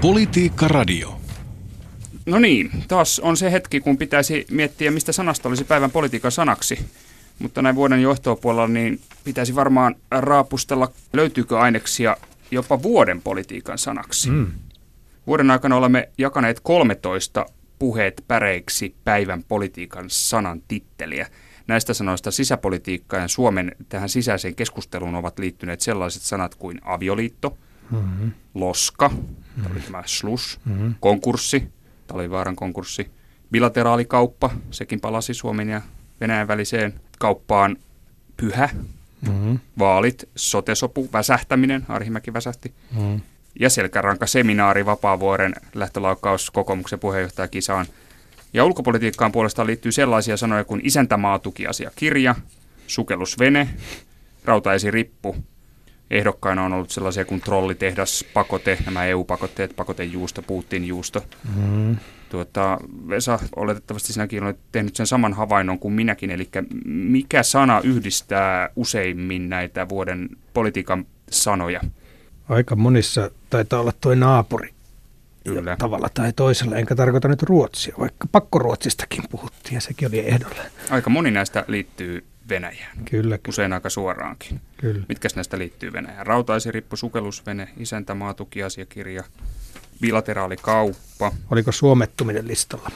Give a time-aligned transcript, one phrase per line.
[0.00, 1.20] Politiikka Radio.
[2.26, 6.78] No niin, taas on se hetki, kun pitäisi miettiä, mistä sanasta olisi päivän politiikan sanaksi.
[7.38, 12.16] Mutta näin vuoden johtopuolella niin pitäisi varmaan raapustella, löytyykö aineksia
[12.50, 14.30] jopa vuoden politiikan sanaksi.
[14.30, 14.46] Mm.
[15.26, 17.46] Vuoden aikana olemme jakaneet 13
[17.78, 21.26] puheet päreiksi päivän politiikan sanan titteliä.
[21.66, 27.56] Näistä sanoista sisäpolitiikkaan ja Suomen tähän sisäiseen keskusteluun ovat liittyneet sellaiset sanat kuin avioliitto,
[27.90, 28.32] mm-hmm.
[28.54, 29.62] loska, mm-hmm.
[29.62, 30.94] tämä oli tämä slus, mm-hmm.
[31.00, 31.68] konkurssi,
[32.06, 33.10] Talivaaran konkurssi,
[33.50, 35.80] bilateraalikauppa, sekin palasi Suomen ja
[36.20, 37.76] Venäjän väliseen kauppaan,
[38.36, 38.68] pyhä,
[39.26, 39.58] mm-hmm.
[39.78, 43.20] vaalit, sotesopu, väsähtäminen, Arhimäki väsähti, mm-hmm.
[43.60, 47.86] ja selkäranka-seminaari Vapaavuoren lähtölaukaus kokoomuksen puheenjohtajakisaan.
[48.52, 52.34] Ja ulkopolitiikkaan puolestaan liittyy sellaisia sanoja kuin isäntämaatukiasiakirja,
[52.86, 53.68] sukellusvene,
[54.44, 55.36] rautaesirippu.
[56.10, 61.24] Ehdokkaina on ollut sellaisia kuin trollitehdas, pakote, nämä EU-pakotteet, pakotejuusto, Putin-juusto.
[61.56, 61.96] Mm.
[62.28, 62.78] Tuota,
[63.08, 66.48] Vesa, oletettavasti sinäkin olet tehnyt sen saman havainnon kuin minäkin, eli
[66.84, 71.80] mikä sana yhdistää useimmin näitä vuoden politiikan sanoja?
[72.48, 74.70] Aika monissa taitaa olla tuo naapuri.
[75.44, 75.76] Kyllä.
[75.78, 80.62] Tavalla tai toisella, enkä tarkoita nyt Ruotsia, vaikka pakkoruotsistakin puhuttiin ja sekin oli ehdolla.
[80.90, 82.96] Aika moni näistä liittyy Venäjään.
[83.10, 83.38] Kyllä.
[83.48, 84.60] Usein aika suoraankin.
[84.76, 85.04] Kyllä.
[85.08, 86.26] Mitkä näistä liittyy Venäjään?
[86.26, 89.24] Rautaisirippu, sukellusvene, isäntämaatukiasiakirja,
[90.00, 91.32] bilateraalikauppa.
[91.50, 92.90] Oliko suomettuminen listalla?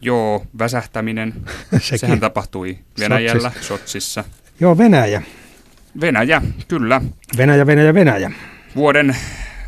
[0.00, 1.34] Joo, väsähtäminen.
[1.96, 3.68] Sehän tapahtui Venäjällä, Sotsissa.
[3.68, 4.24] Sotsissa.
[4.60, 5.22] Joo, Venäjä.
[6.00, 7.00] Venäjä, kyllä.
[7.36, 8.30] Venäjä, Venäjä, Venäjä.
[8.76, 9.16] Vuoden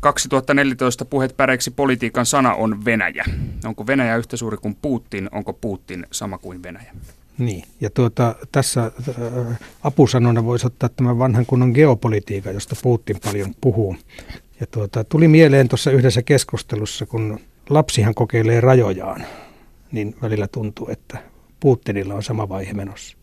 [0.00, 3.24] 2014 puheet päreiksi politiikan sana on Venäjä.
[3.64, 5.28] Onko Venäjä yhtä suuri kuin Putin?
[5.32, 6.92] Onko Putin sama kuin Venäjä?
[7.44, 13.54] Niin, ja tuota, tässä äh, apusanona voisi ottaa tämän vanhan kunnon geopolitiikan, josta Putin paljon
[13.60, 13.96] puhuu.
[14.60, 17.40] Ja tuota, tuli mieleen tuossa yhdessä keskustelussa, kun
[17.70, 19.24] lapsihan kokeilee rajojaan,
[19.92, 21.18] niin välillä tuntuu, että
[21.60, 23.16] Putinilla on sama vaihe menossa.